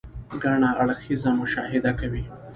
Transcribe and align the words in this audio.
ګڼ 0.41 0.61
اړخيزه 0.81 1.31
مشاهده 1.41 1.91
کوئ- 1.99 2.23